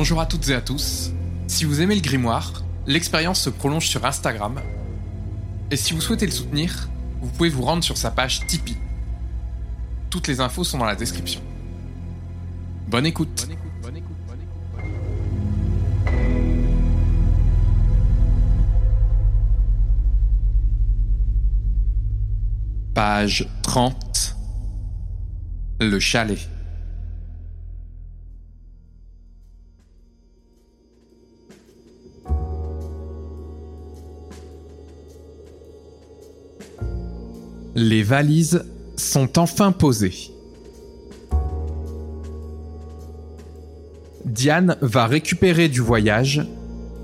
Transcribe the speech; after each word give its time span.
Bonjour 0.00 0.22
à 0.22 0.24
toutes 0.24 0.48
et 0.48 0.54
à 0.54 0.62
tous. 0.62 1.10
Si 1.46 1.66
vous 1.66 1.82
aimez 1.82 1.94
le 1.94 2.00
grimoire, 2.00 2.64
l'expérience 2.86 3.38
se 3.38 3.50
prolonge 3.50 3.86
sur 3.86 4.06
Instagram. 4.06 4.58
Et 5.70 5.76
si 5.76 5.92
vous 5.92 6.00
souhaitez 6.00 6.24
le 6.24 6.32
soutenir, 6.32 6.88
vous 7.20 7.28
pouvez 7.28 7.50
vous 7.50 7.60
rendre 7.60 7.84
sur 7.84 7.98
sa 7.98 8.10
page 8.10 8.46
Tipeee. 8.46 8.78
Toutes 10.08 10.26
les 10.26 10.40
infos 10.40 10.64
sont 10.64 10.78
dans 10.78 10.86
la 10.86 10.96
description. 10.96 11.42
Bonne 12.88 13.04
écoute. 13.04 13.46
Page 22.94 23.46
30. 23.60 24.36
Le 25.78 26.00
chalet. 26.00 26.38
Les 37.82 38.02
valises 38.02 38.62
sont 38.96 39.38
enfin 39.38 39.72
posées. 39.72 40.32
Diane 44.26 44.76
va 44.82 45.06
récupérer 45.06 45.70
du 45.70 45.80
voyage 45.80 46.46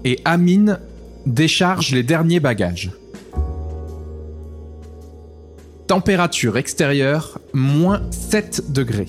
et 0.04 0.20
Amine 0.26 0.78
décharge 1.24 1.92
les 1.92 2.02
derniers 2.02 2.40
bagages. 2.40 2.90
Température 5.86 6.58
extérieure, 6.58 7.40
moins 7.54 8.02
7 8.10 8.70
degrés. 8.70 9.08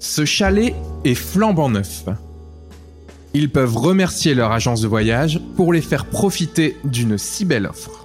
Ce 0.00 0.24
chalet 0.24 0.74
est 1.04 1.14
flambant 1.14 1.68
neuf. 1.68 2.06
Ils 3.32 3.48
peuvent 3.52 3.76
remercier 3.76 4.34
leur 4.34 4.50
agence 4.50 4.80
de 4.80 4.88
voyage 4.88 5.40
pour 5.54 5.72
les 5.72 5.82
faire 5.82 6.06
profiter 6.06 6.76
d'une 6.82 7.16
si 7.16 7.44
belle 7.44 7.66
offre. 7.66 8.01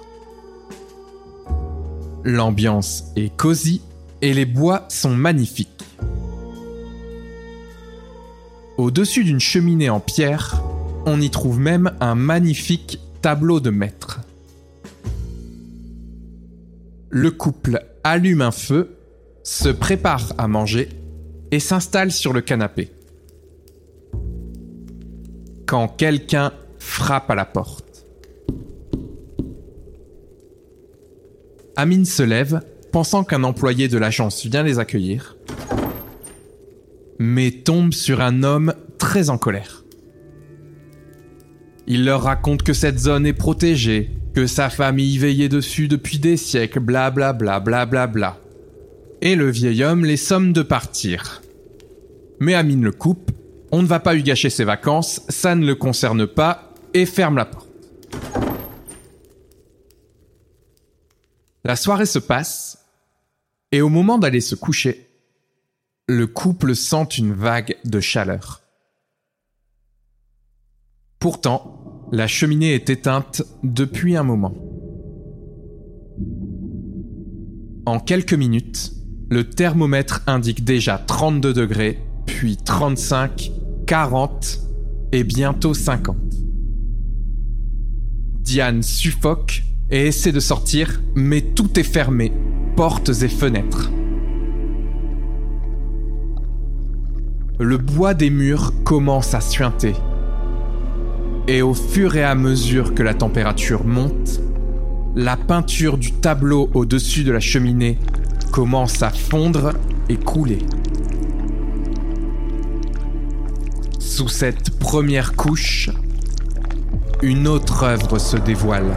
L'ambiance 2.24 3.04
est 3.16 3.34
cosy 3.36 3.80
et 4.22 4.34
les 4.34 4.44
bois 4.44 4.84
sont 4.88 5.14
magnifiques. 5.14 5.84
Au-dessus 8.76 9.24
d'une 9.24 9.40
cheminée 9.40 9.90
en 9.90 10.00
pierre, 10.00 10.62
on 11.06 11.20
y 11.20 11.30
trouve 11.30 11.58
même 11.58 11.92
un 12.00 12.14
magnifique 12.14 13.00
tableau 13.22 13.60
de 13.60 13.70
maître. 13.70 14.20
Le 17.10 17.30
couple 17.30 17.84
allume 18.04 18.42
un 18.42 18.50
feu, 18.50 18.98
se 19.42 19.70
prépare 19.70 20.34
à 20.36 20.46
manger 20.46 20.90
et 21.50 21.58
s'installe 21.58 22.12
sur 22.12 22.32
le 22.34 22.42
canapé. 22.42 22.92
Quand 25.66 25.88
quelqu'un 25.88 26.52
frappe 26.78 27.30
à 27.30 27.34
la 27.34 27.44
porte. 27.44 27.87
Amine 31.80 32.04
se 32.06 32.24
lève, 32.24 32.60
pensant 32.90 33.22
qu'un 33.22 33.44
employé 33.44 33.86
de 33.86 33.98
l'agence 33.98 34.44
vient 34.44 34.64
les 34.64 34.80
accueillir, 34.80 35.36
mais 37.20 37.52
tombe 37.52 37.92
sur 37.92 38.20
un 38.20 38.42
homme 38.42 38.74
très 38.98 39.30
en 39.30 39.38
colère. 39.38 39.84
Il 41.86 42.04
leur 42.04 42.24
raconte 42.24 42.64
que 42.64 42.72
cette 42.72 42.98
zone 42.98 43.26
est 43.26 43.32
protégée, 43.32 44.10
que 44.34 44.48
sa 44.48 44.70
famille 44.70 45.18
veillait 45.18 45.48
dessus 45.48 45.86
depuis 45.86 46.18
des 46.18 46.36
siècles, 46.36 46.80
bla 46.80 47.12
bla 47.12 47.32
bla 47.32 47.60
bla 47.60 47.86
bla 47.86 48.08
bla. 48.08 48.40
Et 49.22 49.36
le 49.36 49.48
vieil 49.48 49.84
homme 49.84 50.04
les 50.04 50.16
somme 50.16 50.52
de 50.52 50.62
partir. 50.62 51.42
Mais 52.40 52.54
Amine 52.54 52.82
le 52.82 52.90
coupe, 52.90 53.30
on 53.70 53.82
ne 53.82 53.86
va 53.86 54.00
pas 54.00 54.14
lui 54.14 54.24
gâcher 54.24 54.50
ses 54.50 54.64
vacances, 54.64 55.22
ça 55.28 55.54
ne 55.54 55.64
le 55.64 55.76
concerne 55.76 56.26
pas, 56.26 56.74
et 56.92 57.06
ferme 57.06 57.36
la 57.36 57.44
porte. 57.44 57.67
La 61.68 61.76
soirée 61.76 62.06
se 62.06 62.18
passe, 62.18 62.78
et 63.72 63.82
au 63.82 63.90
moment 63.90 64.16
d'aller 64.16 64.40
se 64.40 64.54
coucher, 64.54 65.06
le 66.08 66.26
couple 66.26 66.74
sent 66.74 67.18
une 67.18 67.34
vague 67.34 67.76
de 67.84 68.00
chaleur. 68.00 68.62
Pourtant, 71.18 72.08
la 72.10 72.26
cheminée 72.26 72.72
est 72.72 72.88
éteinte 72.88 73.42
depuis 73.62 74.16
un 74.16 74.22
moment. 74.22 74.54
En 77.84 78.00
quelques 78.00 78.32
minutes, 78.32 78.94
le 79.28 79.44
thermomètre 79.50 80.22
indique 80.26 80.64
déjà 80.64 80.96
32 80.96 81.52
degrés, 81.52 82.02
puis 82.24 82.56
35, 82.56 83.52
40 83.86 84.60
et 85.12 85.22
bientôt 85.22 85.74
50. 85.74 86.16
Diane 88.40 88.82
suffoque 88.82 89.64
et 89.90 90.06
essaie 90.06 90.32
de 90.32 90.40
sortir, 90.40 91.00
mais 91.14 91.40
tout 91.40 91.78
est 91.78 91.84
fermé, 91.84 92.32
portes 92.76 93.10
et 93.22 93.28
fenêtres. 93.28 93.90
Le 97.58 97.76
bois 97.76 98.14
des 98.14 98.30
murs 98.30 98.72
commence 98.84 99.34
à 99.34 99.40
suinter. 99.40 99.94
Et 101.48 101.62
au 101.62 101.74
fur 101.74 102.14
et 102.16 102.22
à 102.22 102.34
mesure 102.34 102.94
que 102.94 103.02
la 103.02 103.14
température 103.14 103.84
monte, 103.84 104.40
la 105.16 105.36
peinture 105.36 105.98
du 105.98 106.12
tableau 106.12 106.70
au-dessus 106.74 107.24
de 107.24 107.32
la 107.32 107.40
cheminée 107.40 107.98
commence 108.52 109.02
à 109.02 109.10
fondre 109.10 109.72
et 110.08 110.16
couler. 110.16 110.58
Sous 113.98 114.28
cette 114.28 114.78
première 114.78 115.34
couche, 115.34 115.90
une 117.22 117.48
autre 117.48 117.82
œuvre 117.82 118.18
se 118.18 118.36
dévoile. 118.36 118.94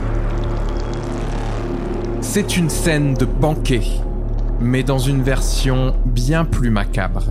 C'est 2.33 2.55
une 2.55 2.69
scène 2.69 3.13
de 3.13 3.25
banquet, 3.25 3.81
mais 4.61 4.83
dans 4.83 4.99
une 4.99 5.21
version 5.21 5.93
bien 6.05 6.45
plus 6.45 6.69
macabre. 6.69 7.25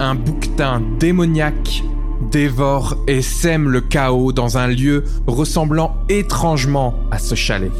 Un 0.00 0.16
bouquetin 0.16 0.82
démoniaque 0.98 1.84
dévore 2.32 2.96
et 3.06 3.22
sème 3.22 3.68
le 3.68 3.80
chaos 3.80 4.32
dans 4.32 4.58
un 4.58 4.66
lieu 4.66 5.04
ressemblant 5.28 5.94
étrangement 6.08 6.92
à 7.12 7.20
ce 7.20 7.36
chalet. 7.36 7.70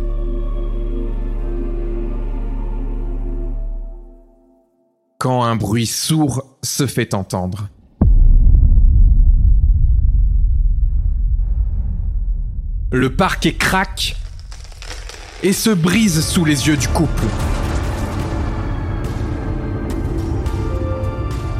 Quand 5.18 5.42
un 5.42 5.56
bruit 5.56 5.86
sourd 5.86 6.44
se 6.62 6.86
fait 6.86 7.12
entendre. 7.12 7.70
Le 12.92 13.10
parquet 13.10 13.52
craque 13.52 14.14
et 15.42 15.52
se 15.52 15.70
brise 15.70 16.24
sous 16.24 16.44
les 16.44 16.68
yeux 16.68 16.76
du 16.76 16.86
couple. 16.86 17.24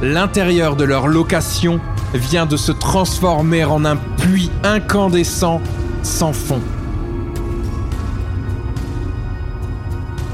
L'intérieur 0.03 0.77
de 0.77 0.85
leur 0.85 1.09
location 1.09 1.81
vient 2.15 2.47
de 2.47 2.57
se 2.57 2.71
transformer 2.71 3.65
en 3.65 3.85
un 3.85 3.97
puits 3.97 4.53
incandescent 4.63 5.61
sans 6.05 6.33
fond. 6.33 6.63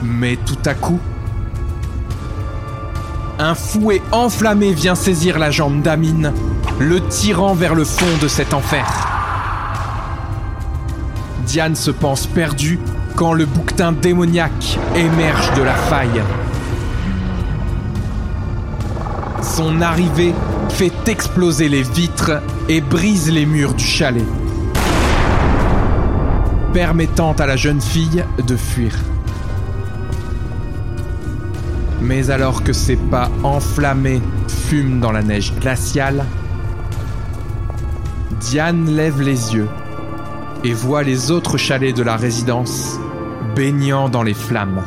Mais 0.02 0.36
tout 0.36 0.58
à 0.66 0.74
coup, 0.74 1.00
un 3.38 3.54
fouet 3.54 4.02
enflammé 4.12 4.74
vient 4.74 4.94
saisir 4.94 5.38
la 5.38 5.50
jambe 5.50 5.80
d'Amine, 5.80 6.34
le 6.78 7.00
tirant 7.08 7.54
vers 7.54 7.74
le 7.74 7.84
fond 7.84 8.18
de 8.20 8.28
cet 8.28 8.52
enfer. 8.52 9.11
Diane 11.46 11.74
se 11.74 11.90
pense 11.90 12.26
perdue 12.26 12.78
quand 13.16 13.32
le 13.32 13.46
bouquetin 13.46 13.92
démoniaque 13.92 14.78
émerge 14.94 15.52
de 15.54 15.62
la 15.62 15.74
faille. 15.74 16.22
Son 19.42 19.80
arrivée 19.82 20.34
fait 20.70 21.08
exploser 21.08 21.68
les 21.68 21.82
vitres 21.82 22.40
et 22.68 22.80
brise 22.80 23.30
les 23.30 23.44
murs 23.44 23.74
du 23.74 23.84
chalet, 23.84 24.24
permettant 26.72 27.32
à 27.32 27.46
la 27.46 27.56
jeune 27.56 27.80
fille 27.80 28.24
de 28.46 28.56
fuir. 28.56 28.96
Mais 32.00 32.30
alors 32.30 32.62
que 32.62 32.72
ses 32.72 32.96
pas 32.96 33.30
enflammés 33.42 34.22
fument 34.48 35.00
dans 35.00 35.12
la 35.12 35.22
neige 35.22 35.52
glaciale, 35.60 36.24
Diane 38.40 38.86
lève 38.86 39.20
les 39.20 39.54
yeux 39.54 39.68
et 40.64 40.72
voit 40.72 41.02
les 41.02 41.30
autres 41.30 41.56
chalets 41.56 41.96
de 41.96 42.02
la 42.02 42.16
résidence 42.16 42.98
baignant 43.56 44.08
dans 44.08 44.22
les 44.22 44.34
flammes. 44.34 44.82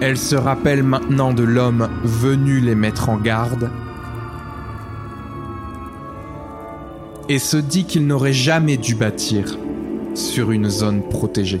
Elle 0.00 0.18
se 0.18 0.36
rappelle 0.36 0.82
maintenant 0.82 1.32
de 1.32 1.42
l'homme 1.42 1.88
venu 2.04 2.60
les 2.60 2.74
mettre 2.74 3.08
en 3.08 3.16
garde 3.16 3.70
et 7.28 7.38
se 7.38 7.56
dit 7.56 7.86
qu'il 7.86 8.06
n'aurait 8.06 8.32
jamais 8.32 8.76
dû 8.76 8.94
bâtir 8.94 9.58
sur 10.14 10.52
une 10.52 10.68
zone 10.68 11.02
protégée. 11.08 11.60